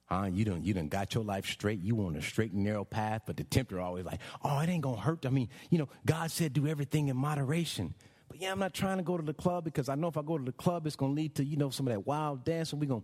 [0.05, 0.29] Huh?
[0.31, 1.81] You done, you done got your life straight.
[1.81, 4.83] You on a straight and narrow path, but the tempter always like, oh, it ain't
[4.83, 5.25] gonna hurt.
[5.25, 7.93] I mean, you know, God said do everything in moderation.
[8.27, 10.21] But yeah, I'm not trying to go to the club because I know if I
[10.21, 12.79] go to the club, it's gonna lead to, you know, some of that wild dancing.
[12.79, 13.01] We're gonna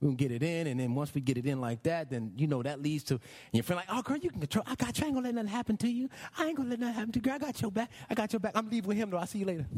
[0.00, 2.32] we're gonna get it in, and then once we get it in like that, then
[2.36, 4.64] you know that leads to and your friend like, oh girl, you can control.
[4.66, 5.04] I got you.
[5.04, 6.08] I ain't gonna let nothing happen to you.
[6.36, 7.22] I ain't gonna let nothing happen to you.
[7.22, 7.90] Girl, I got your back.
[8.10, 8.52] I got your back.
[8.56, 9.18] I'm leaving with him though.
[9.18, 9.66] I'll see you later.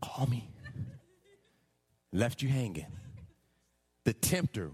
[0.00, 0.48] Call me.
[2.12, 2.86] Left you hanging.
[4.04, 4.70] The tempter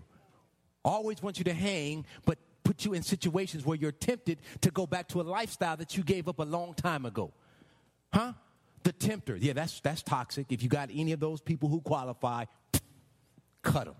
[0.85, 4.87] always wants you to hang, but put you in situations where you're tempted to go
[4.87, 7.33] back to a lifestyle that you gave up a long time ago.
[8.13, 8.33] Huh?
[8.83, 9.37] The tempter.
[9.37, 10.47] Yeah, that's that's toxic.
[10.51, 12.47] If you got any of those people who qualify,
[13.63, 13.95] cut them.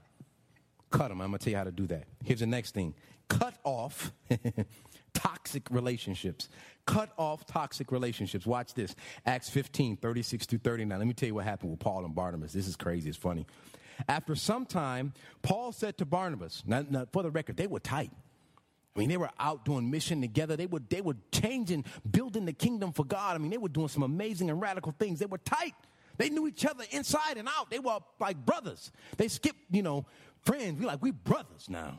[0.91, 1.21] Cut them.
[1.21, 2.05] I'm going to tell you how to do that.
[2.25, 2.95] Here's the next thing.
[3.29, 4.13] Cut off
[5.15, 6.49] toxic relationships.
[6.87, 8.47] Cut off toxic relationships.
[8.47, 8.95] Watch this.
[9.27, 10.99] Acts 15, 36 through 39.
[10.99, 12.53] Let me tell you what happened with Paul and Barnabas.
[12.53, 13.09] This is crazy.
[13.09, 13.47] It's funny.
[14.09, 18.11] After some time, Paul said to Barnabas, now, now, for the record, they were tight.
[18.95, 20.57] I mean, they were out doing mission together.
[20.57, 23.37] They were, they were changing, building the kingdom for God.
[23.37, 25.19] I mean, they were doing some amazing and radical things.
[25.19, 25.75] They were tight.
[26.19, 27.71] They knew each other inside and out.
[27.71, 28.93] They were like brothers.
[29.17, 30.07] They skipped, you know,
[30.43, 30.79] friends.
[30.79, 31.99] We like, we brothers now.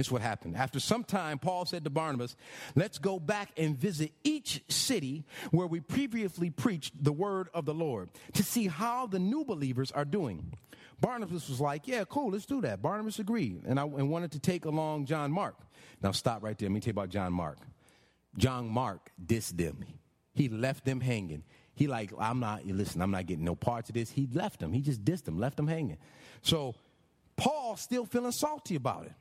[0.00, 0.56] Is what happened.
[0.56, 2.34] After some time, Paul said to Barnabas,
[2.74, 7.74] Let's go back and visit each city where we previously preached the word of the
[7.74, 10.54] Lord to see how the new believers are doing.
[11.02, 12.80] Barnabas was like, Yeah, cool, let's do that.
[12.80, 15.56] Barnabas agreed and, I, and wanted to take along John Mark.
[16.02, 16.70] Now, stop right there.
[16.70, 17.58] Let me tell you about John Mark.
[18.38, 19.84] John Mark dissed them,
[20.32, 21.42] he left them hanging.
[21.74, 24.10] He like, I'm not, listen, I'm not getting no parts of this.
[24.10, 24.72] He left them.
[24.72, 25.98] He just dissed them, left them hanging.
[26.42, 26.74] So
[27.36, 29.12] Paul still feeling salty about it.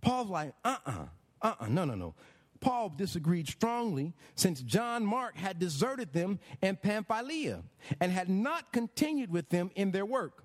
[0.00, 1.06] Paul's like, uh-uh,
[1.42, 2.14] uh-uh, no, no, no.
[2.60, 7.62] Paul disagreed strongly since John Mark had deserted them in Pamphylia
[8.00, 10.42] and had not continued with them in their work.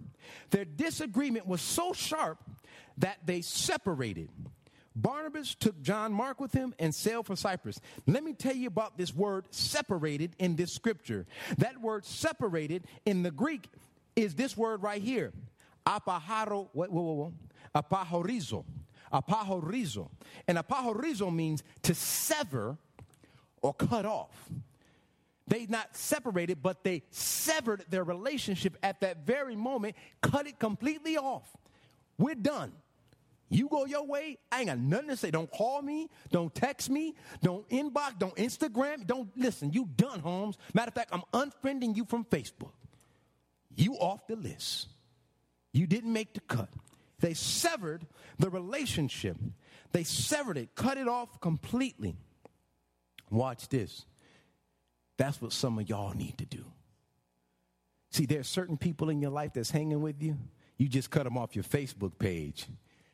[0.52, 2.38] Their disagreement was so sharp
[2.98, 4.30] that they separated.
[4.96, 7.80] Barnabas took John Mark with him and sailed for Cyprus.
[8.06, 11.26] Let me tell you about this word separated in this scripture.
[11.58, 13.70] That word separated in the Greek
[14.16, 15.34] is this word right here.
[15.88, 17.34] Apaharo, whoa, whoa, whoa,
[17.76, 18.64] apahorizo.
[19.14, 20.10] Apahorizo.
[20.48, 22.78] And apahorizo means to sever
[23.62, 24.50] or cut off.
[25.48, 31.18] They not separated, but they severed their relationship at that very moment, cut it completely
[31.18, 31.56] off.
[32.18, 32.72] We're done.
[33.50, 35.30] You go your way, I ain't got nothing to say.
[35.30, 39.72] Don't call me, don't text me, don't inbox, don't Instagram, don't listen.
[39.72, 40.58] You done, Holmes.
[40.74, 42.72] Matter of fact, I'm unfriending you from Facebook.
[43.76, 44.88] You off the list.
[45.72, 46.70] You didn't make the cut.
[47.24, 48.06] They severed
[48.38, 49.38] the relationship.
[49.94, 52.18] They severed it, cut it off completely.
[53.32, 54.06] Watch this.
[55.16, 56.66] That's what some of y'all need to do.
[58.12, 60.38] See, there's certain people in your life that's hanging with you.
[60.78, 62.68] You just cut them off your Facebook page.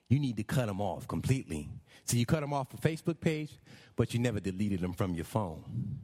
[0.08, 1.70] You need to cut them off completely.
[2.06, 3.52] So you cut them off the Facebook page,
[3.96, 6.00] but you never deleted them from your phone.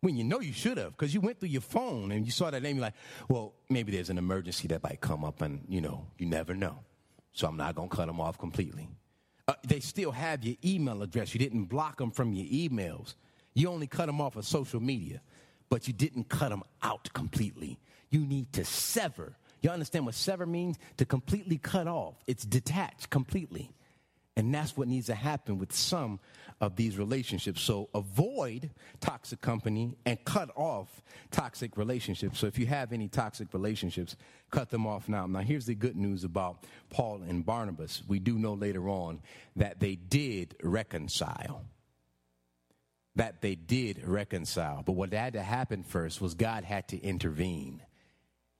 [0.00, 2.50] When you know you should have, because you went through your phone and you saw
[2.50, 2.94] that name, you're like,
[3.28, 6.78] well, maybe there's an emergency that might come up, and you know, you never know.
[7.38, 8.88] So I'm not going to cut them off completely.
[9.46, 11.32] Uh, they still have your email address.
[11.34, 13.14] You didn't block them from your emails.
[13.54, 15.20] You only cut them off of social media,
[15.68, 17.78] but you didn't cut them out completely.
[18.10, 20.76] You need to sever you understand what sever means?
[20.98, 22.14] To completely cut off.
[22.26, 23.70] It's detached completely.
[24.38, 26.20] And that's what needs to happen with some
[26.60, 27.60] of these relationships.
[27.60, 28.70] So avoid
[29.00, 32.38] toxic company and cut off toxic relationships.
[32.38, 34.14] So if you have any toxic relationships,
[34.52, 35.26] cut them off now.
[35.26, 38.04] Now, here's the good news about Paul and Barnabas.
[38.06, 39.22] We do know later on
[39.56, 41.64] that they did reconcile.
[43.16, 44.84] That they did reconcile.
[44.84, 47.82] But what had to happen first was God had to intervene.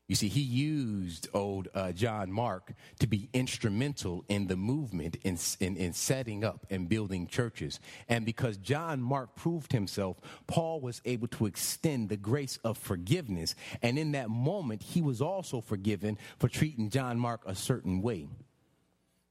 [0.08, 5.36] You see, he used old uh, John Mark to be instrumental in the movement in,
[5.60, 7.78] in, in, setting up and building churches.
[8.08, 10.16] And because John Mark proved himself,
[10.46, 13.54] Paul was able to extend the grace of forgiveness.
[13.82, 18.28] And in that moment, he was also forgiven for treating John Mark a certain way.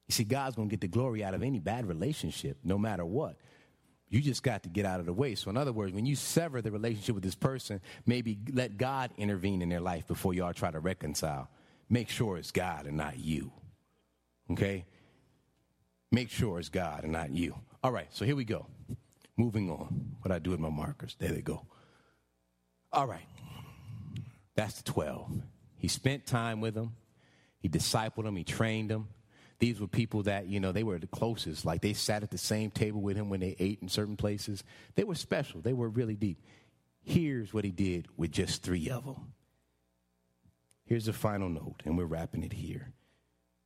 [0.07, 3.03] You see, God's going to get the glory out of any bad relationship, no matter
[3.03, 3.35] what.
[4.10, 5.36] You just got to get out of the way.
[5.36, 9.12] So, in other words, when you sever the relationship with this person, maybe let God
[9.17, 11.50] intervene in their life before y'all try to reconcile.
[11.89, 13.52] Make sure it's God and not you.
[14.52, 14.86] Okay?
[16.12, 17.56] Make sure it's God and not you.
[17.84, 18.65] All right, so here we go.
[19.36, 20.15] Moving on.
[20.22, 21.15] What I do with my markers.
[21.20, 21.65] There they go.
[22.91, 23.28] All right.
[24.56, 25.41] That's the 12.
[25.78, 26.96] He spent time with them,
[27.60, 29.10] he discipled them, he trained them,
[29.60, 31.65] these were people that, you know, they were the closest.
[31.65, 34.63] Like they sat at the same table with him when they ate in certain places.
[34.96, 36.39] They were special, they were really deep.
[37.04, 39.34] Here's what he did with just three of them.
[40.86, 42.93] Here's the final note, and we're wrapping it here.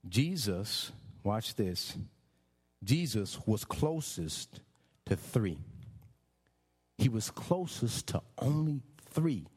[0.07, 0.91] Jesus,
[1.23, 1.95] watch this,
[2.83, 4.61] Jesus was closest
[5.05, 5.59] to three.
[6.97, 8.81] He was closest to only
[9.11, 9.47] three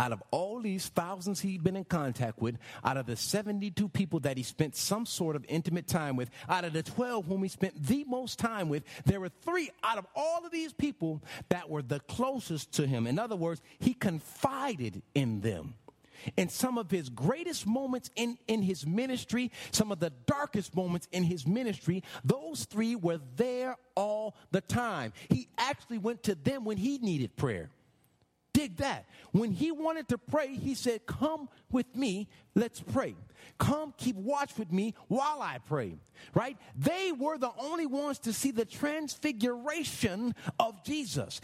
[0.00, 4.20] out of all these thousands he'd been in contact with, out of the 72 people
[4.20, 7.48] that he spent some sort of intimate time with, out of the 12 whom he
[7.48, 11.68] spent the most time with, there were three out of all of these people that
[11.68, 13.06] were the closest to him.
[13.06, 15.74] In other words, he confided in them.
[16.36, 21.08] in some of his greatest moments in, in his ministry, some of the darkest moments
[21.12, 25.12] in his ministry, those three were there all the time.
[25.28, 27.70] He actually went to them when he needed prayer.
[28.58, 29.06] Dig that.
[29.30, 33.14] When he wanted to pray, he said, Come with me, let's pray.
[33.56, 35.94] Come keep watch with me while I pray.
[36.34, 36.56] Right?
[36.76, 41.40] They were the only ones to see the transfiguration of Jesus.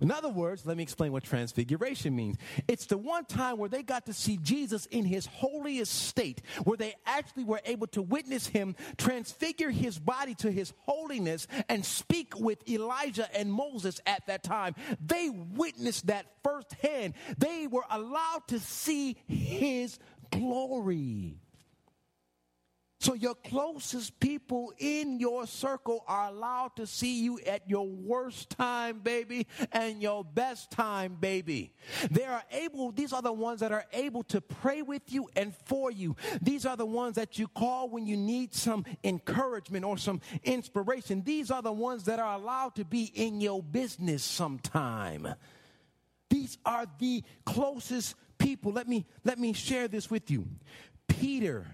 [0.00, 2.36] In other words, let me explain what transfiguration means.
[2.68, 6.76] It's the one time where they got to see Jesus in his holiest state, where
[6.76, 12.38] they actually were able to witness him transfigure his body to his holiness and speak
[12.38, 14.74] with Elijah and Moses at that time.
[15.04, 17.14] They witnessed that firsthand.
[17.38, 19.98] They were allowed to see his
[20.30, 21.40] glory.
[23.06, 28.50] So your closest people in your circle are allowed to see you at your worst
[28.50, 31.72] time, baby, and your best time, baby.
[32.10, 35.54] They are able, these are the ones that are able to pray with you and
[35.66, 36.16] for you.
[36.42, 41.22] These are the ones that you call when you need some encouragement or some inspiration.
[41.22, 45.32] These are the ones that are allowed to be in your business sometime.
[46.28, 48.72] These are the closest people.
[48.72, 50.48] Let me let me share this with you.
[51.06, 51.66] Peter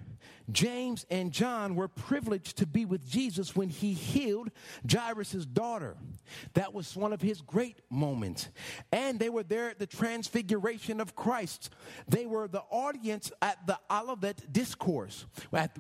[0.53, 4.51] James and John were privileged to be with Jesus when he healed
[4.91, 5.97] Jairus' daughter.
[6.55, 8.49] That was one of his great moments.
[8.91, 11.71] And they were there at the transfiguration of Christ.
[12.09, 15.27] They were the audience at the Olivet discourse,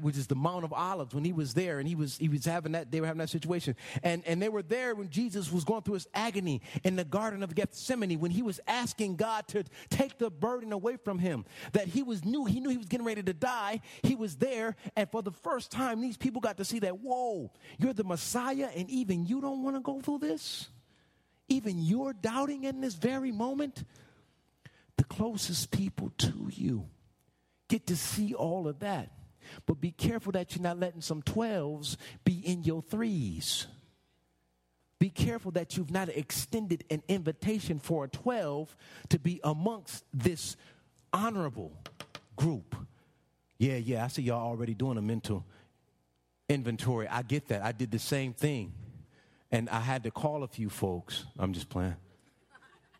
[0.01, 2.45] which is the Mount of Olives, when he was there and he was he was
[2.45, 3.77] having that, they were having that situation.
[4.03, 7.43] And and they were there when Jesus was going through his agony in the Garden
[7.43, 11.45] of Gethsemane, when he was asking God to take the burden away from him.
[11.73, 13.81] That he was knew, he knew he was getting ready to die.
[14.03, 14.77] He was there there.
[14.97, 18.69] And for the first time, these people got to see that, whoa, you're the Messiah,
[18.75, 20.69] and even you don't want to go through this?
[21.49, 23.85] Even you're doubting in this very moment?
[24.97, 26.89] The closest people to you
[27.69, 29.11] get to see all of that.
[29.67, 33.67] But be careful that you're not letting some 12s be in your threes.
[35.01, 38.77] Be careful that you've not extended an invitation for a 12
[39.09, 40.57] to be amongst this
[41.13, 41.73] honorable
[42.37, 42.77] group
[43.63, 45.47] yeah, yeah, I see y'all already doing a mental
[46.49, 47.07] inventory.
[47.07, 47.63] I get that.
[47.63, 48.73] I did the same thing.
[49.53, 51.27] And I had to call a few folks.
[51.39, 51.95] I'm just playing.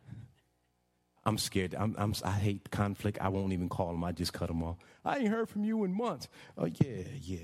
[1.25, 1.75] I'm scared.
[1.75, 3.19] I'm, I'm, i hate conflict.
[3.21, 4.05] I won't even call them.
[4.05, 4.77] I just cut them off.
[5.05, 6.29] I ain't heard from you in months.
[6.57, 7.39] Oh, yeah, yeah.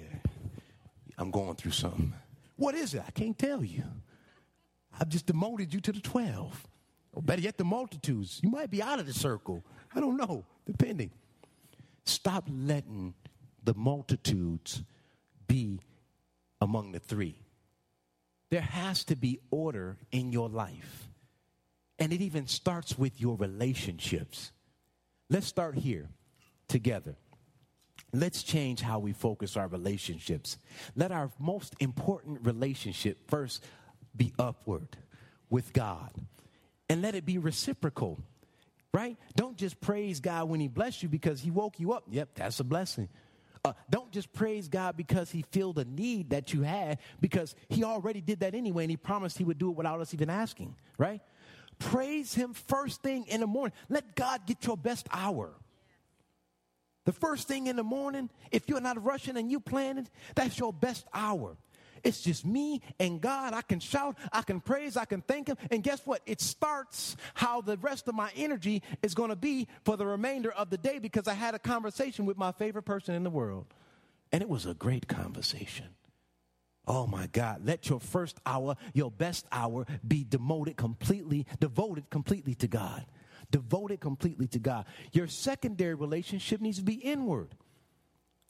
[1.19, 2.13] I'm going through something.
[2.55, 3.03] What is it?
[3.05, 3.83] I can't tell you.
[5.01, 6.69] I've just demoted you to the 12.
[7.15, 8.39] Or better yet, the multitudes.
[8.45, 9.65] You might be out of the circle.
[9.93, 11.11] I don't know, depending.
[12.09, 13.13] Stop letting
[13.63, 14.83] the multitudes
[15.47, 15.81] be
[16.59, 17.37] among the three.
[18.51, 21.11] There has to be order in your life.
[21.99, 24.53] And it even starts with your relationships.
[25.29, 26.09] Let's start here
[26.67, 27.15] together.
[28.15, 30.57] Let's change how we focus our relationships.
[30.97, 33.63] Let our most important relationship first
[34.17, 34.97] be upward
[35.51, 36.11] with God.
[36.89, 38.19] And let it be reciprocal
[38.93, 39.17] right?
[39.37, 42.05] Don't just praise God when He bless you because He woke you up.
[42.11, 43.09] Yep, that's a blessing.
[43.65, 47.85] Uh, don't just praise God because He filled a need that you had because He
[47.85, 50.75] already did that anyway and He promised He would do it without us even asking,
[50.97, 51.21] right?
[51.79, 53.77] Praise Him first thing in the morning.
[53.89, 55.53] Let God get your best hour.
[57.05, 60.59] The first thing in the morning, if you're not rushing and you plan it, that's
[60.59, 61.57] your best hour.
[62.05, 63.55] It's just me and God.
[63.55, 65.57] I can shout, I can praise, I can thank Him.
[65.71, 66.23] And guess what?
[66.27, 70.51] It starts how the rest of my energy is going to be for the remainder
[70.53, 73.67] of the day because I had a conversation with my favorite person in the world.
[74.33, 75.87] And it was a great conversation.
[76.87, 82.55] Oh my God, let your first hour, your best hour, be demoted completely, devoted completely
[82.57, 83.05] to God.
[83.51, 84.87] Devoted completely to God.
[85.13, 87.55] Your secondary relationship needs to be inward.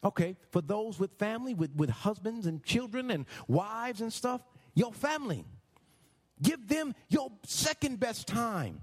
[0.05, 4.41] Okay, for those with family, with, with husbands and children and wives and stuff,
[4.75, 5.45] your family.
[6.41, 8.81] Give them your second best time.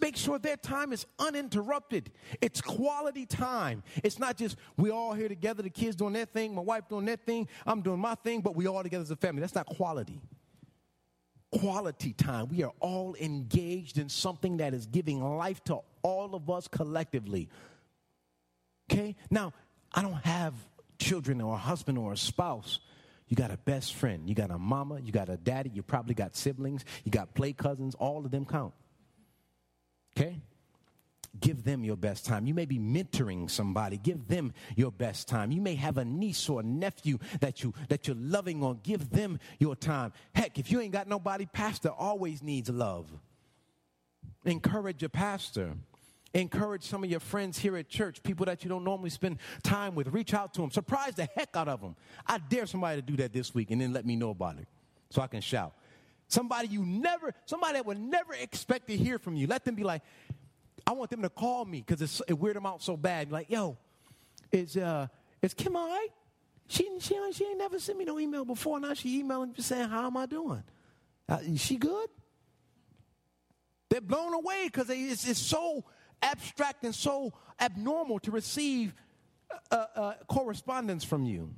[0.00, 2.12] Make sure their time is uninterrupted.
[2.40, 3.82] It's quality time.
[4.04, 7.04] It's not just we all here together, the kids doing their thing, my wife doing
[7.04, 9.40] their thing, I'm doing my thing, but we all together as a family.
[9.40, 10.20] That's not quality.
[11.50, 12.48] Quality time.
[12.48, 17.48] We are all engaged in something that is giving life to all of us collectively.
[18.90, 19.16] Okay?
[19.30, 19.52] Now,
[19.94, 20.54] I don't have
[20.98, 22.80] children or a husband or a spouse.
[23.28, 24.28] You got a best friend.
[24.28, 25.00] You got a mama.
[25.00, 25.70] You got a daddy.
[25.72, 26.84] You probably got siblings.
[27.04, 27.94] You got play cousins.
[27.94, 28.74] All of them count.
[30.16, 30.40] Okay?
[31.40, 32.46] Give them your best time.
[32.46, 33.96] You may be mentoring somebody.
[33.96, 35.50] Give them your best time.
[35.50, 38.80] You may have a niece or a nephew that you that you're loving on.
[38.84, 40.12] Give them your time.
[40.32, 43.10] Heck, if you ain't got nobody, pastor always needs love.
[44.44, 45.72] Encourage your pastor
[46.34, 49.94] encourage some of your friends here at church, people that you don't normally spend time
[49.94, 50.08] with.
[50.08, 50.70] Reach out to them.
[50.70, 51.96] Surprise the heck out of them.
[52.26, 54.66] I dare somebody to do that this week and then let me know about it
[55.10, 55.72] so I can shout.
[56.28, 59.46] Somebody you never, somebody that would never expect to hear from you.
[59.46, 60.02] Let them be like,
[60.86, 63.30] I want them to call me because it weird them out so bad.
[63.30, 63.78] Like, yo,
[64.50, 65.06] is uh,
[65.40, 66.08] is Kim all right?
[66.66, 68.80] She, she, she ain't never sent me no email before.
[68.80, 70.62] Now she emailing saying, how am I doing?
[71.28, 72.08] Uh, is she good?
[73.90, 75.84] They're blown away because it's, it's so
[76.22, 78.94] abstract and so abnormal to receive
[79.70, 81.54] uh, uh, correspondence from you.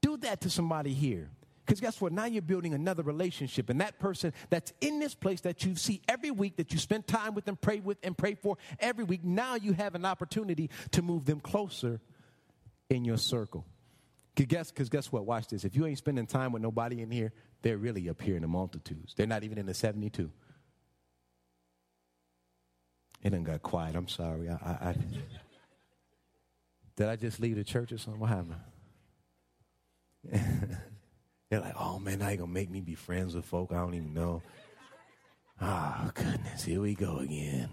[0.00, 1.30] Do that to somebody here.
[1.64, 2.12] Because guess what?
[2.12, 3.68] Now you're building another relationship.
[3.68, 7.06] And that person that's in this place that you see every week, that you spend
[7.06, 10.70] time with and pray with and pray for every week, now you have an opportunity
[10.92, 12.00] to move them closer
[12.88, 13.66] in your circle.
[14.34, 15.26] Because guess, cause guess what?
[15.26, 15.64] Watch this.
[15.64, 18.48] If you ain't spending time with nobody in here, they're really up here in the
[18.48, 19.12] multitudes.
[19.14, 20.30] They're not even in the 72.
[23.22, 23.96] It done got quiet.
[23.96, 24.48] I'm sorry.
[24.48, 24.94] I, I, I
[26.96, 28.20] did I just leave the church or something?
[28.20, 28.56] What happened?
[31.50, 33.94] They're like, oh man, now you're gonna make me be friends with folk I don't
[33.94, 34.42] even know.
[35.60, 37.68] Oh goodness, here we go again.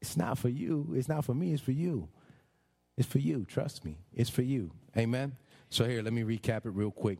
[0.00, 0.92] It's not for you.
[0.94, 1.52] It's not for me.
[1.52, 2.08] It's for you.
[2.96, 3.44] It's for you.
[3.44, 3.96] Trust me.
[4.14, 4.70] It's for you.
[4.96, 5.36] Amen.
[5.68, 7.18] So here, let me recap it real quick.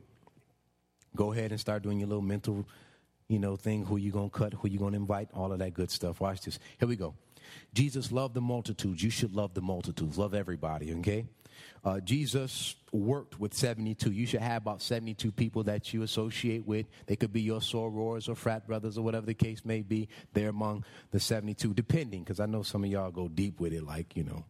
[1.15, 2.67] Go ahead and start doing your little mental,
[3.31, 3.85] you know, thing.
[3.87, 4.53] Who you gonna cut?
[4.55, 5.29] Who you gonna invite?
[5.33, 6.21] All of that good stuff.
[6.21, 6.59] Watch this.
[6.79, 7.15] Here we go.
[7.73, 9.03] Jesus loved the multitudes.
[9.03, 10.19] You should love the multitudes.
[10.19, 10.93] Love everybody.
[10.99, 11.27] Okay.
[11.85, 14.11] Uh, Jesus worked with 72.
[14.11, 16.87] You should have about 72 people that you associate with.
[17.07, 20.09] They could be your sorors or frat brothers or whatever the case may be.
[20.33, 23.85] They're among the 72, depending, because I know some of y'all go deep with it,
[23.85, 24.45] like, you know,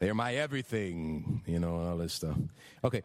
[0.00, 2.36] they're my everything, you know, all this stuff.
[2.82, 3.02] Okay.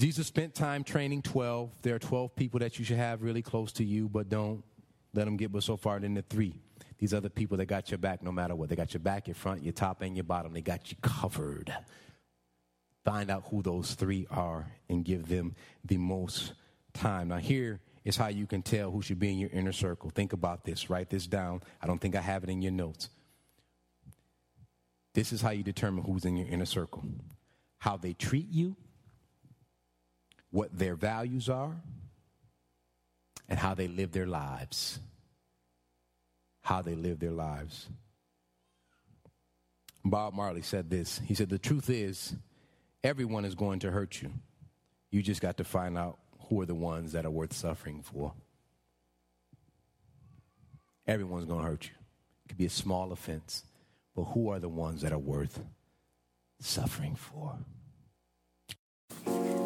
[0.00, 1.70] Jesus spent time training 12.
[1.82, 4.64] There are 12 people that you should have really close to you, but don't
[5.12, 6.54] let them get but so far into three.
[6.96, 8.70] These other people that got your back no matter what.
[8.70, 10.54] They got your back, your front, your top, and your bottom.
[10.54, 11.70] They got you covered.
[13.04, 16.54] Find out who those three are and give them the most
[16.94, 17.28] time.
[17.28, 20.08] Now, here is how you can tell who should be in your inner circle.
[20.08, 20.88] Think about this.
[20.88, 21.60] Write this down.
[21.82, 23.10] I don't think I have it in your notes.
[25.12, 27.04] This is how you determine who's in your inner circle
[27.80, 28.76] how they treat you,
[30.50, 31.76] what their values are,
[33.48, 35.00] and how they live their lives.
[36.62, 37.88] How they live their lives.
[40.04, 41.20] Bob Marley said this.
[41.26, 42.34] He said, The truth is,
[43.02, 44.32] everyone is going to hurt you.
[45.10, 48.32] You just got to find out who are the ones that are worth suffering for.
[51.06, 51.94] Everyone's going to hurt you.
[52.44, 53.64] It could be a small offense,
[54.14, 55.60] but who are the ones that are worth
[56.60, 57.58] suffering for?